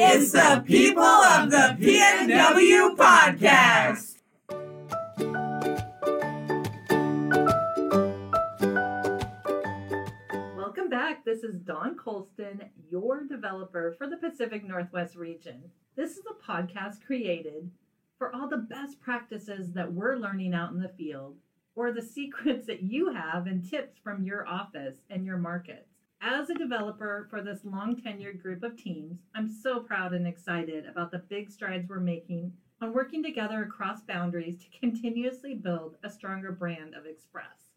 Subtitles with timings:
[0.00, 4.20] It's the People of the PNW Podcast.
[10.56, 11.24] Welcome back.
[11.24, 15.64] This is Dawn Colston, your developer for the Pacific Northwest region.
[15.96, 17.68] This is a podcast created
[18.18, 21.34] for all the best practices that we're learning out in the field
[21.74, 25.87] or the secrets that you have and tips from your office and your markets.
[26.20, 30.84] As a developer for this long tenured group of teams, I'm so proud and excited
[30.84, 36.10] about the big strides we're making on working together across boundaries to continuously build a
[36.10, 37.70] stronger brand of Express.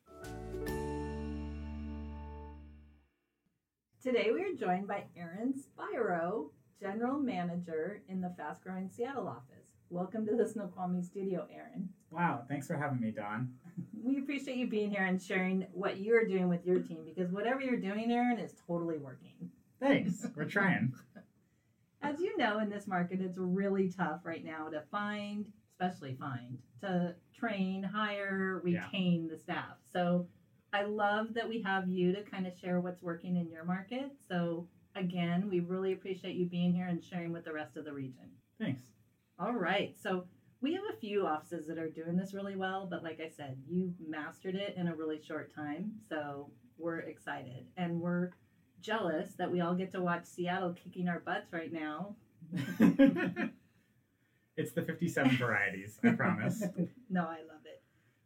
[4.01, 6.49] Today we are joined by Aaron Spiro,
[6.79, 9.67] General Manager in the fast growing Seattle office.
[9.91, 11.89] Welcome to the Snoqualmie studio, Aaron.
[12.09, 13.53] Wow, thanks for having me, Dawn.
[14.03, 17.61] We appreciate you being here and sharing what you're doing with your team because whatever
[17.61, 19.49] you're doing, Aaron, is totally working.
[19.79, 20.93] Thanks, we're trying.
[22.01, 26.57] As you know, in this market, it's really tough right now to find, especially find,
[26.81, 28.83] to train, hire, Yeah.
[28.85, 29.77] retain the staff.
[29.93, 30.27] So
[30.73, 34.11] I love that we have you to kind of share what's working in your market.
[34.27, 37.93] So again, we really appreciate you being here and sharing with the rest of the
[37.93, 38.31] region.
[38.59, 38.81] Thanks.
[39.37, 39.95] All right.
[40.01, 40.25] So
[40.61, 43.57] we have a few offices that are doing this really well, but like I said,
[43.67, 45.91] you mastered it in a really short time.
[46.07, 48.29] So we're excited and we're
[48.79, 52.15] jealous that we all get to watch Seattle kicking our butts right now.
[54.55, 56.61] it's the 57 varieties, I promise.
[57.09, 57.81] no, I love it.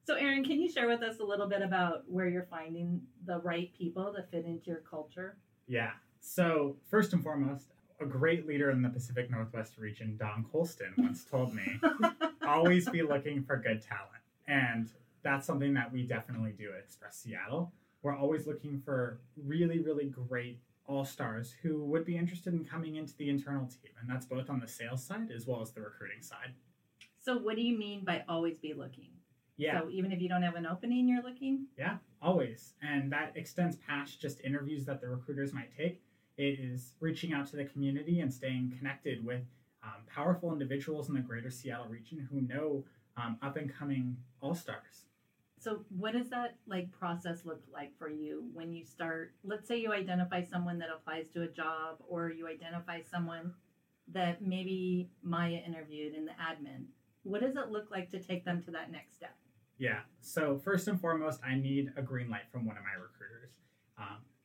[0.05, 3.39] So, Aaron, can you share with us a little bit about where you're finding the
[3.39, 5.37] right people to fit into your culture?
[5.67, 5.91] Yeah.
[6.19, 11.23] So, first and foremost, a great leader in the Pacific Northwest region, Dawn Colston, once
[11.23, 11.79] told me
[12.47, 14.11] always be looking for good talent.
[14.47, 14.89] And
[15.23, 17.71] that's something that we definitely do at Express Seattle.
[18.03, 22.95] We're always looking for really, really great all stars who would be interested in coming
[22.95, 23.91] into the internal team.
[23.99, 26.53] And that's both on the sales side as well as the recruiting side.
[27.21, 29.09] So, what do you mean by always be looking?
[29.57, 29.81] Yeah.
[29.81, 31.65] So, even if you don't have an opening, you're looking?
[31.77, 32.73] Yeah, always.
[32.83, 36.01] And that extends past just interviews that the recruiters might take.
[36.37, 39.41] It is reaching out to the community and staying connected with
[39.83, 42.83] um, powerful individuals in the greater Seattle region who know
[43.17, 45.05] um, up and coming all stars.
[45.59, 49.33] So, what does that like process look like for you when you start?
[49.43, 53.53] Let's say you identify someone that applies to a job, or you identify someone
[54.13, 56.85] that maybe Maya interviewed in the admin.
[57.23, 59.35] What does it look like to take them to that next step?
[59.77, 63.14] Yeah, so first and foremost, I need a green light from one of my recruiters.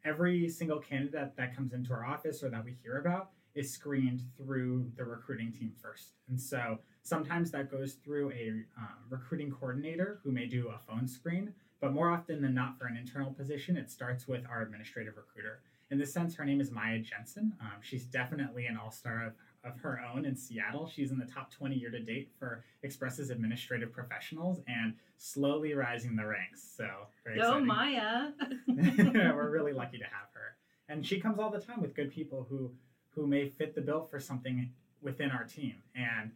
[0.04, 4.22] Every single candidate that comes into our office or that we hear about is screened
[4.36, 6.12] through the recruiting team first.
[6.28, 11.06] And so sometimes that goes through a um, recruiting coordinator who may do a phone
[11.06, 15.16] screen, but more often than not for an internal position, it starts with our administrative
[15.16, 15.60] recruiter.
[15.90, 17.52] In this sense, her name is Maya Jensen.
[17.60, 19.32] Um, she's definitely an all star of,
[19.64, 20.88] of her own in Seattle.
[20.88, 26.16] She's in the top 20 year to date for Express's administrative professionals and slowly rising
[26.16, 26.62] the ranks.
[26.76, 26.88] So,
[27.24, 27.66] very Go exciting.
[27.66, 28.30] Maya!
[29.34, 30.56] We're really lucky to have her.
[30.88, 32.72] And she comes all the time with good people who
[33.14, 34.70] who may fit the bill for something
[35.02, 35.74] within our team.
[35.94, 36.30] And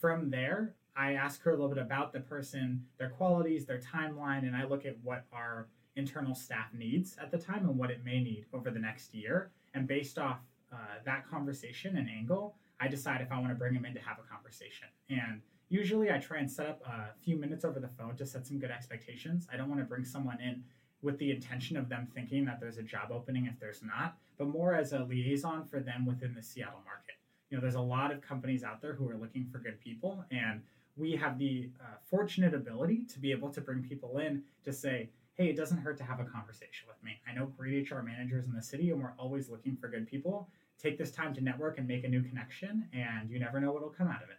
[0.00, 4.46] from there, I ask her a little bit about the person, their qualities, their timeline,
[4.46, 8.04] and I look at what our internal staff needs at the time and what it
[8.04, 9.50] may need over the next year.
[9.74, 10.40] And based off
[10.72, 14.00] uh, that conversation and angle, I decide if I want to bring them in to
[14.00, 14.88] have a conversation.
[15.08, 18.46] And usually I try and set up a few minutes over the phone to set
[18.46, 19.46] some good expectations.
[19.52, 20.64] I don't want to bring someone in
[21.02, 24.48] with the intention of them thinking that there's a job opening if there's not, but
[24.48, 27.14] more as a liaison for them within the Seattle market.
[27.48, 30.24] You know, there's a lot of companies out there who are looking for good people,
[30.30, 30.62] and
[30.96, 35.08] we have the uh, fortunate ability to be able to bring people in to say,
[35.34, 37.18] hey, it doesn't hurt to have a conversation with me.
[37.28, 40.48] I know great HR managers in the city, and we're always looking for good people.
[40.82, 43.90] Take this time to network and make a new connection, and you never know what'll
[43.90, 44.38] come out of it.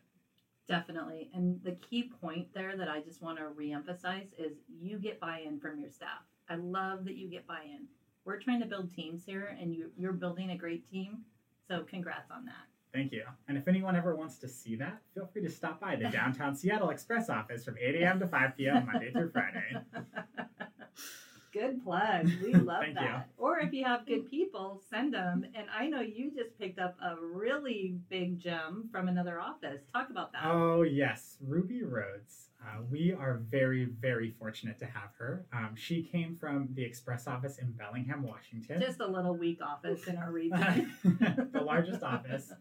[0.67, 1.29] Definitely.
[1.33, 5.41] And the key point there that I just want to reemphasize is you get buy
[5.45, 6.23] in from your staff.
[6.49, 7.87] I love that you get buy in.
[8.25, 11.19] We're trying to build teams here, and you, you're building a great team.
[11.67, 12.65] So, congrats on that.
[12.93, 13.23] Thank you.
[13.47, 16.55] And if anyone ever wants to see that, feel free to stop by the downtown
[16.55, 18.19] Seattle Express office from 8 a.m.
[18.19, 18.87] to 5 p.m.
[18.91, 19.77] Monday through Friday.
[21.53, 22.29] Good plug.
[22.43, 23.05] We love Thank you.
[23.05, 23.29] that.
[23.37, 25.45] Or if you have good people, send them.
[25.53, 29.81] And I know you just picked up a really big gem from another office.
[29.93, 30.45] Talk about that.
[30.45, 32.50] Oh, yes, Ruby Rhodes.
[32.63, 35.45] Uh, we are very, very fortunate to have her.
[35.51, 38.79] Um, she came from the Express office in Bellingham, Washington.
[38.79, 40.93] Just a little weak office in our region.
[41.03, 42.51] the largest office.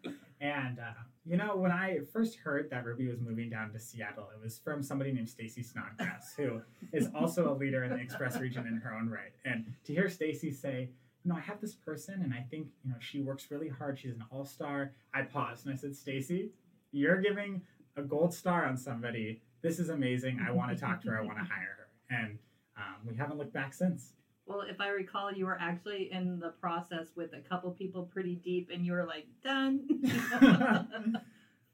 [0.41, 0.93] And uh,
[1.27, 4.59] you know, when I first heard that Ruby was moving down to Seattle, it was
[4.59, 6.63] from somebody named Stacy Snodgrass, who
[6.93, 9.33] is also a leader in the Express region in her own right.
[9.45, 10.89] And to hear Stacy say,
[11.25, 13.99] you know, I have this person and I think, you know, she works really hard.
[13.99, 14.93] She's an all star.
[15.13, 16.51] I paused and I said, Stacy,
[16.93, 17.61] you're giving
[17.97, 19.43] a gold star on somebody.
[19.63, 20.45] This is amazing.
[20.47, 21.19] I want to talk to her.
[21.19, 21.89] I want to hire her.
[22.11, 22.39] And
[22.77, 24.13] um, we haven't looked back since.
[24.47, 28.35] Well, if I recall, you were actually in the process with a couple people pretty
[28.35, 29.87] deep, and you were like, done.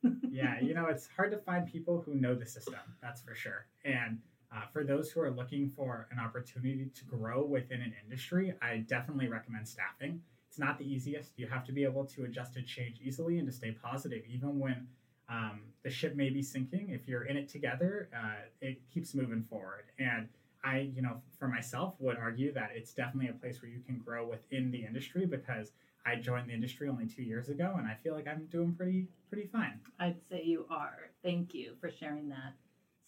[0.31, 3.67] yeah, you know, it's hard to find people who know the system, that's for sure.
[3.85, 4.19] And
[4.55, 8.85] uh, for those who are looking for an opportunity to grow within an industry, I
[8.89, 10.21] definitely recommend staffing.
[10.49, 11.33] It's not the easiest.
[11.37, 14.59] You have to be able to adjust to change easily and to stay positive, even
[14.59, 14.87] when
[15.29, 16.91] um, the ship may be sinking.
[16.91, 19.85] If you're in it together, uh, it keeps moving forward.
[19.99, 20.29] And
[20.65, 23.99] I, you know, for myself, would argue that it's definitely a place where you can
[23.99, 25.73] grow within the industry because
[26.05, 29.09] I joined the industry only two years ago, and I feel like I'm doing pretty
[29.29, 29.81] pretty fine.
[29.99, 31.11] I'd say you are.
[31.25, 32.55] Thank you for sharing that.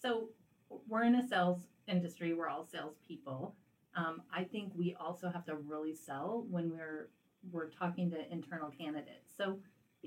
[0.03, 0.31] So
[0.89, 2.35] we're in a sales industry.
[2.35, 3.55] We're all salespeople.
[3.97, 7.09] Um, I think we also have to really sell when we're
[7.53, 9.33] we're talking to internal candidates.
[9.37, 9.59] So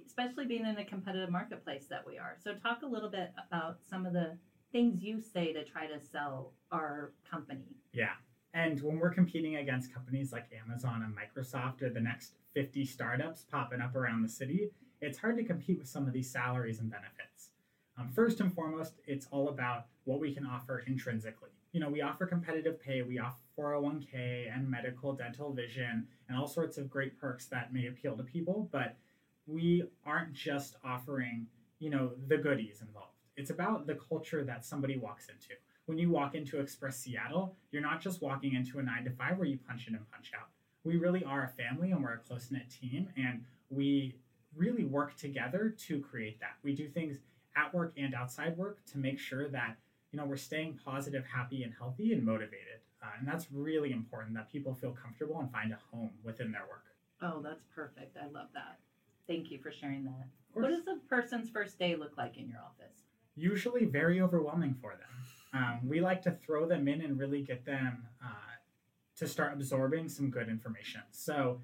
[0.05, 2.35] especially being in a competitive marketplace that we are.
[2.43, 4.37] So talk a little bit about some of the
[4.71, 7.75] things you say to try to sell our company.
[7.93, 8.13] Yeah.
[8.53, 13.45] And when we're competing against companies like Amazon and Microsoft or the next 50 startups
[13.49, 14.69] popping up around the city,
[15.01, 17.49] it's hard to compete with some of these salaries and benefits.
[17.97, 21.49] Um, first and foremost, it's all about what we can offer intrinsically.
[21.71, 26.47] You know, we offer competitive pay, we offer 401k and medical, dental, vision, and all
[26.47, 28.97] sorts of great perks that may appeal to people, but
[29.51, 31.47] we aren't just offering,
[31.79, 33.07] you know, the goodies involved.
[33.35, 35.55] It's about the culture that somebody walks into.
[35.85, 39.37] When you walk into Express Seattle, you're not just walking into a nine to five
[39.37, 40.47] where you punch in and punch out.
[40.83, 44.15] We really are a family and we're a close knit team, and we
[44.55, 46.55] really work together to create that.
[46.63, 47.17] We do things
[47.55, 49.77] at work and outside work to make sure that
[50.11, 52.81] you know we're staying positive, happy, and healthy and motivated.
[53.03, 56.65] Uh, and that's really important that people feel comfortable and find a home within their
[56.69, 56.85] work.
[57.21, 58.17] Oh, that's perfect.
[58.17, 58.79] I love that.
[59.27, 60.27] Thank you for sharing that.
[60.53, 63.03] What does a person's first day look like in your office?
[63.35, 65.07] usually very overwhelming for them.
[65.53, 68.27] Um, we like to throw them in and really get them uh,
[69.17, 71.01] to start absorbing some good information.
[71.11, 71.61] So,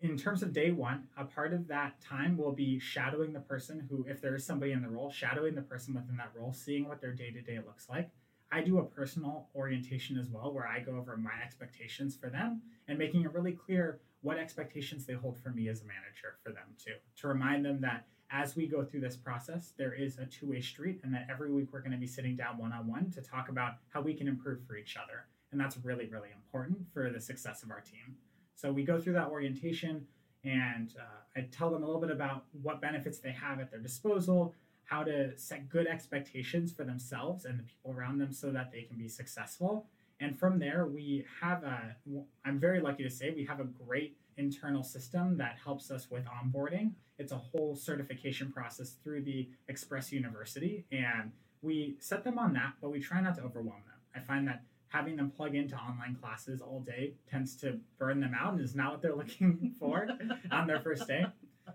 [0.00, 3.86] in terms of day one, a part of that time will be shadowing the person
[3.88, 6.86] who, if there is somebody in the role, shadowing the person within that role, seeing
[6.86, 8.10] what their day to day looks like.
[8.52, 12.60] I do a personal orientation as well, where I go over my expectations for them
[12.86, 16.50] and making it really clear what expectations they hold for me as a manager for
[16.50, 20.24] them too, to remind them that as we go through this process, there is a
[20.24, 22.86] two way street, and that every week we're going to be sitting down one on
[22.88, 25.26] one to talk about how we can improve for each other.
[25.52, 28.16] And that's really, really important for the success of our team.
[28.56, 30.06] So we go through that orientation,
[30.42, 33.80] and uh, I tell them a little bit about what benefits they have at their
[33.80, 34.54] disposal,
[34.84, 38.82] how to set good expectations for themselves and the people around them so that they
[38.82, 39.86] can be successful.
[40.20, 41.96] And from there, we have a,
[42.44, 46.24] I'm very lucky to say, we have a great internal system that helps us with
[46.24, 46.92] onboarding.
[47.18, 51.32] It's a whole certification process through the Express University, and
[51.62, 53.98] we set them on that, but we try not to overwhelm them.
[54.14, 58.32] I find that having them plug into online classes all day tends to burn them
[58.38, 60.08] out and is not what they're looking for
[60.50, 61.24] on their first day.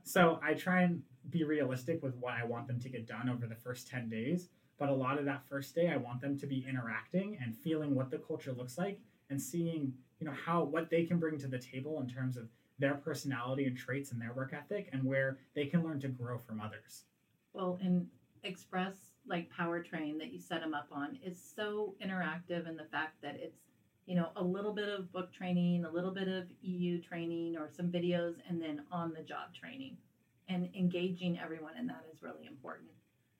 [0.03, 3.45] So I try and be realistic with what I want them to get done over
[3.45, 4.49] the first 10 days.
[4.79, 7.93] But a lot of that first day, I want them to be interacting and feeling
[7.93, 8.99] what the culture looks like
[9.29, 12.47] and seeing you know how what they can bring to the table in terms of
[12.79, 16.37] their personality and traits and their work ethic and where they can learn to grow
[16.37, 17.03] from others.
[17.53, 18.07] Well and
[18.43, 18.93] express
[19.27, 23.35] like powertrain that you set them up on is so interactive in the fact that
[23.35, 23.59] it's
[24.05, 27.69] you know a little bit of book training a little bit of eu training or
[27.69, 29.97] some videos and then on the job training.
[30.47, 32.89] And engaging everyone in that is really important.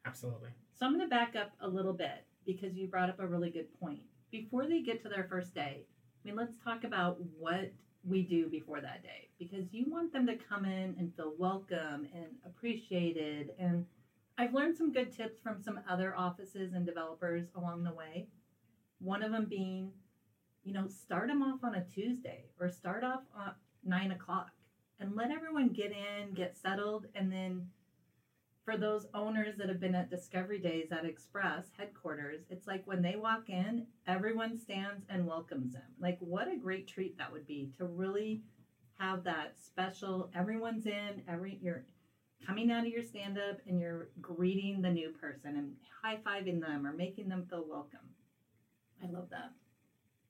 [0.05, 3.27] Absolutely so i'm going to back up a little bit because you brought up a
[3.27, 5.85] really good point before they get to their first day
[6.23, 7.71] I mean, let's talk about what
[8.03, 12.07] we do before that day because you want them to come in and feel welcome
[12.13, 13.51] and appreciated.
[13.57, 13.85] And
[14.37, 18.27] I've learned some good tips from some other offices and developers along the way.
[18.99, 19.91] One of them being,
[20.63, 24.51] you know, start them off on a Tuesday or start off at nine o'clock
[24.99, 27.67] and let everyone get in, get settled, and then
[28.63, 33.01] for those owners that have been at Discovery Days at Express headquarters, it's like when
[33.01, 35.81] they walk in, everyone stands and welcomes them.
[35.99, 38.41] Like, what a great treat that would be to really
[38.99, 40.29] have that special.
[40.35, 41.85] Everyone's in, every you're
[42.45, 45.73] coming out of your stand up and you're greeting the new person and
[46.03, 47.99] high fiving them or making them feel welcome.
[49.03, 49.51] I love that.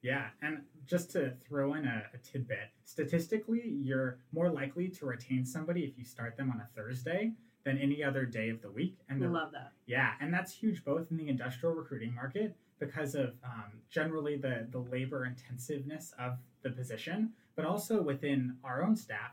[0.02, 5.46] Yeah, and just to throw in a, a, tidbit, statistically, you're more likely to retain
[5.46, 8.98] somebody if you start them on a Thursday than any other day of the week.
[9.10, 9.72] And the, love that.
[9.86, 12.56] Yeah, and that's huge both in the industrial recruiting market.
[12.80, 18.84] because of um, generally the, the labor intensiveness of the position, but also within our
[18.84, 19.32] own staff,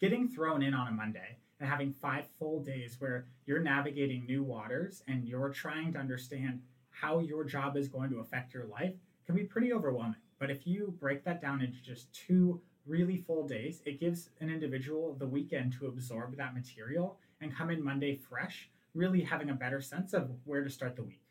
[0.00, 4.44] getting thrown in on a Monday and having five full days where you're navigating new
[4.44, 6.60] waters and you're trying to understand
[6.90, 8.94] how your job is going to affect your life
[9.26, 10.16] can be pretty overwhelming.
[10.38, 14.50] But if you break that down into just two really full days, it gives an
[14.50, 19.54] individual the weekend to absorb that material and come in Monday fresh, really having a
[19.54, 21.22] better sense of where to start the week.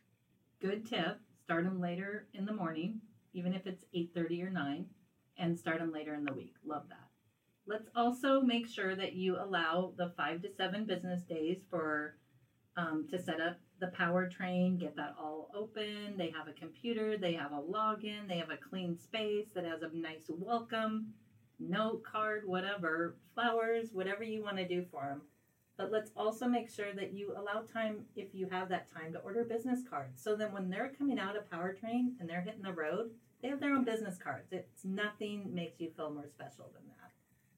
[0.61, 1.19] Good tip.
[1.43, 3.01] Start them later in the morning,
[3.33, 4.85] even if it's 8:30 or 9,
[5.37, 6.55] and start them later in the week.
[6.65, 7.07] Love that.
[7.65, 12.17] Let's also make sure that you allow the 5 to 7 business days for
[12.77, 16.15] um, to set up the powertrain, get that all open.
[16.17, 19.81] They have a computer, they have a login, they have a clean space that has
[19.81, 21.13] a nice welcome,
[21.59, 25.21] note card, whatever, flowers, whatever you want to do for them.
[25.77, 29.19] But let's also make sure that you allow time, if you have that time, to
[29.19, 30.21] order business cards.
[30.21, 33.59] So then when they're coming out of powertrain and they're hitting the road, they have
[33.59, 34.51] their own business cards.
[34.51, 37.11] It's nothing makes you feel more special than that.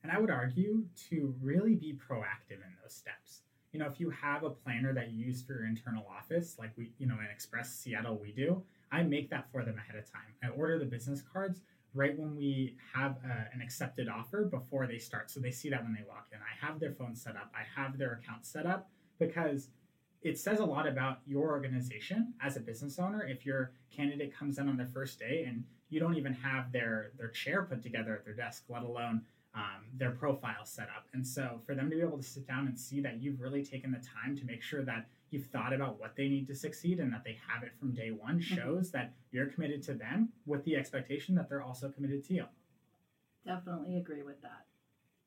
[0.03, 4.09] And I would argue to really be proactive in those steps you know, if you
[4.09, 7.27] have a planner that you use for your internal office, like we, you know, in
[7.31, 10.33] Express Seattle, we do, I make that for them ahead of time.
[10.43, 11.61] I order the business cards
[11.93, 15.31] right when we have a, uh, an accepted offer before they start.
[15.31, 16.39] So they see that when they walk in.
[16.39, 19.69] I have their phone set up, I have their account set up because
[20.22, 24.58] it says a lot about your organization as a business owner if your candidate comes
[24.58, 28.13] in on their first day and you don't even have their their chair put together
[28.13, 29.22] at their desk, let alone
[29.55, 31.08] um, their profile set up.
[31.13, 33.65] And so for them to be able to sit down and see that you've really
[33.65, 37.00] taken the time to make sure that you've thought about what they need to succeed
[37.00, 38.55] and that they have it from day one mm-hmm.
[38.55, 42.45] shows that you're committed to them with the expectation that they're also committed to you.
[43.45, 44.65] Definitely agree with that.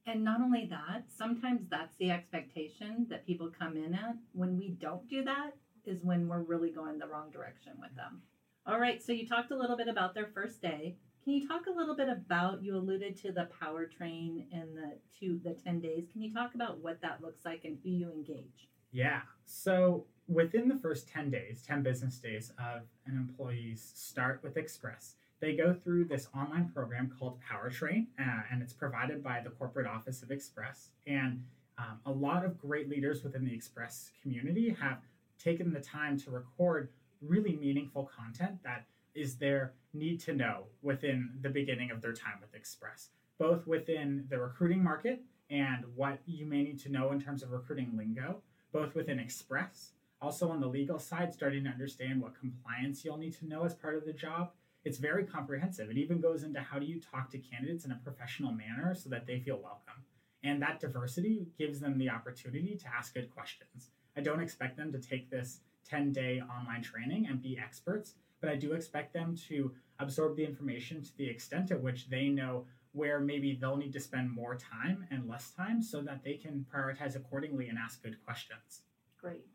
[0.04, 4.16] And not only that, sometimes that's the expectation that people come in at.
[4.32, 5.52] When we don't do that,
[5.84, 8.22] is when we're really going the wrong direction with them.
[8.66, 10.96] All right, so you talked a little bit about their first day.
[11.24, 14.92] Can you talk a little bit about you alluded to the powertrain and the
[15.22, 16.04] two the 10 days.
[16.12, 18.68] Can you talk about what that looks like and who you engage?
[18.92, 19.22] Yeah.
[19.46, 25.16] So within the first 10 days, 10 business days of an employee's start with Express,
[25.40, 29.88] they go through this online program called Powertrain, uh, and it's provided by the corporate
[29.88, 30.90] office of Express.
[31.06, 31.42] And
[31.78, 34.98] um, a lot of great leaders within the Express community have
[35.42, 38.84] taken the time to record really meaningful content that
[39.14, 43.08] is their need to know within the beginning of their time with Express,
[43.38, 47.50] both within the recruiting market and what you may need to know in terms of
[47.50, 48.40] recruiting lingo,
[48.72, 53.34] both within Express, also on the legal side, starting to understand what compliance you'll need
[53.38, 54.52] to know as part of the job.
[54.84, 55.90] It's very comprehensive.
[55.90, 59.08] It even goes into how do you talk to candidates in a professional manner so
[59.10, 60.04] that they feel welcome.
[60.42, 63.90] And that diversity gives them the opportunity to ask good questions.
[64.16, 68.50] I don't expect them to take this 10 day online training and be experts, but
[68.50, 72.66] I do expect them to absorb the information to the extent at which they know
[72.92, 76.66] where maybe they'll need to spend more time and less time so that they can
[76.72, 78.82] prioritize accordingly and ask good questions.
[79.18, 79.46] Great.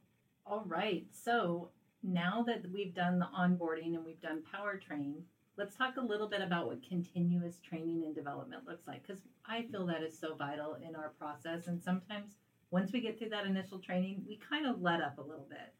[0.45, 1.05] All right.
[1.11, 1.69] So
[2.03, 5.21] now that we've done the onboarding and we've done powertrain,
[5.57, 9.63] let's talk a little bit about what continuous training and development looks like because I
[9.71, 11.67] feel that is so vital in our process.
[11.67, 12.33] And sometimes
[12.71, 15.73] once we get through that initial training, we kind of let up a little bit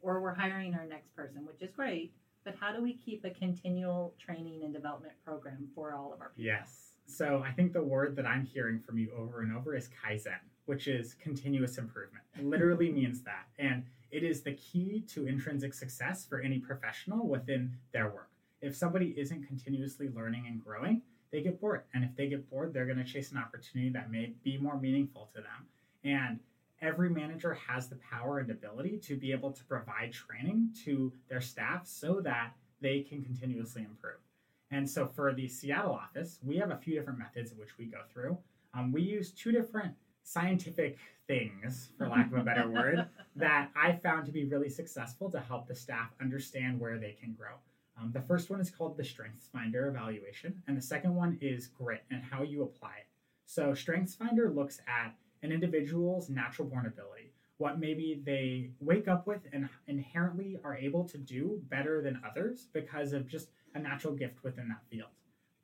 [0.00, 2.12] or we're hiring our next person, which is great
[2.48, 6.30] but how do we keep a continual training and development program for all of our
[6.30, 6.46] people?
[6.46, 6.87] Yes.
[7.08, 10.38] So I think the word that I'm hearing from you over and over is Kaizen,
[10.66, 12.22] which is continuous improvement.
[12.38, 13.46] It literally means that.
[13.58, 18.28] And it is the key to intrinsic success for any professional within their work.
[18.60, 21.00] If somebody isn't continuously learning and growing,
[21.32, 21.82] they get bored.
[21.94, 24.78] And if they get bored, they're going to chase an opportunity that may be more
[24.78, 25.66] meaningful to them.
[26.04, 26.40] And
[26.82, 31.40] every manager has the power and ability to be able to provide training to their
[31.40, 34.20] staff so that they can continuously improve.
[34.70, 37.86] And so for the Seattle office, we have a few different methods in which we
[37.86, 38.36] go through.
[38.74, 43.06] Um, we use two different scientific things, for lack of a better word,
[43.36, 47.32] that I found to be really successful to help the staff understand where they can
[47.32, 47.54] grow.
[48.00, 52.04] Um, the first one is called the StrengthsFinder evaluation, and the second one is grit
[52.10, 53.06] and how you apply it.
[53.46, 59.40] So, StrengthsFinder looks at an individual's natural born ability, what maybe they wake up with
[59.52, 63.48] and inherently are able to do better than others because of just
[63.78, 65.10] a natural gift within that field.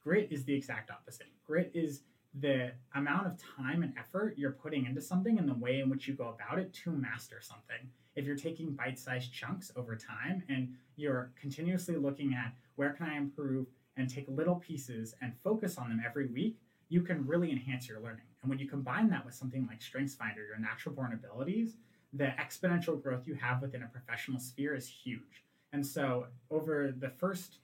[0.02, 1.26] Grit is the exact opposite.
[1.46, 2.02] Grit is
[2.40, 6.08] the amount of time and effort you're putting into something and the way in which
[6.08, 7.88] you go about it to master something.
[8.16, 13.06] If you're taking bite sized chunks over time and you're continuously looking at where can
[13.06, 13.66] I improve
[13.96, 18.00] and take little pieces and focus on them every week, you can really enhance your
[18.00, 18.24] learning.
[18.42, 21.76] And when you combine that with something like StrengthsFinder, your natural born abilities,
[22.12, 25.44] the exponential growth you have within a professional sphere is huge.
[25.72, 27.58] And so over the first,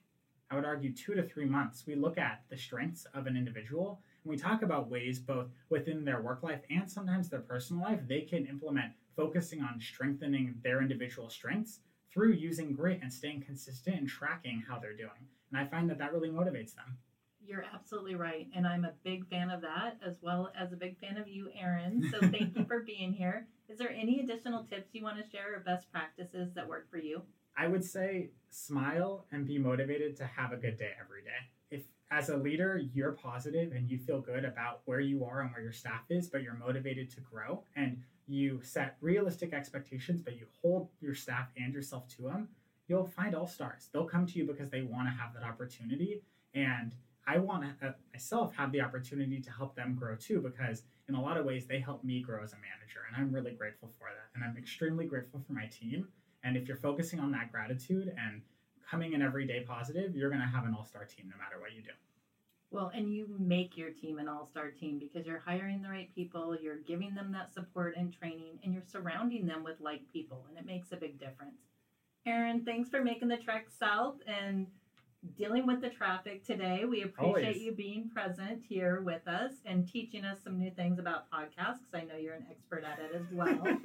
[0.50, 4.00] I would argue, two to three months, we look at the strengths of an individual
[4.24, 8.00] and we talk about ways both within their work life and sometimes their personal life
[8.08, 11.80] they can implement focusing on strengthening their individual strengths
[12.12, 15.28] through using grit and staying consistent and tracking how they're doing.
[15.52, 16.98] And I find that that really motivates them.
[17.42, 18.48] You're absolutely right.
[18.54, 21.48] And I'm a big fan of that as well as a big fan of you,
[21.56, 22.10] Aaron.
[22.10, 23.46] So thank you for being here.
[23.68, 26.98] Is there any additional tips you want to share or best practices that work for
[26.98, 27.22] you?
[27.56, 31.40] I would say smile and be motivated to have a good day every day.
[31.70, 35.52] If as a leader you're positive and you feel good about where you are and
[35.52, 40.36] where your staff is, but you're motivated to grow and you set realistic expectations, but
[40.36, 42.48] you hold your staff and yourself to them,
[42.88, 43.88] you'll find all stars.
[43.92, 46.22] They'll come to you because they want to have that opportunity.
[46.54, 46.94] And
[47.26, 51.14] I want to uh, myself have the opportunity to help them grow too, because in
[51.14, 53.00] a lot of ways they help me grow as a manager.
[53.06, 54.30] And I'm really grateful for that.
[54.34, 56.08] And I'm extremely grateful for my team.
[56.42, 58.42] And if you're focusing on that gratitude and
[58.90, 61.60] coming in every day positive, you're going to have an all star team no matter
[61.60, 61.90] what you do.
[62.70, 66.12] Well, and you make your team an all star team because you're hiring the right
[66.14, 70.44] people, you're giving them that support and training, and you're surrounding them with like people,
[70.48, 71.56] and it makes a big difference.
[72.26, 74.68] Aaron, thanks for making the trek south and
[75.36, 76.84] dealing with the traffic today.
[76.88, 77.62] We appreciate Always.
[77.62, 81.94] you being present here with us and teaching us some new things about podcasts because
[81.94, 83.78] I know you're an expert at it as well.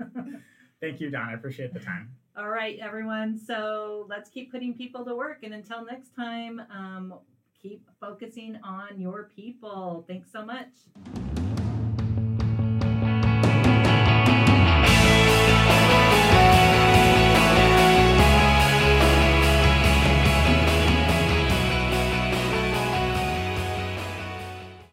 [0.80, 1.28] Thank you, Dawn.
[1.28, 2.10] I appreciate the time.
[2.36, 3.38] All right, everyone.
[3.38, 5.44] So let's keep putting people to work.
[5.44, 7.14] And until next time, um,
[7.60, 10.04] keep focusing on your people.
[10.08, 10.68] Thanks so much.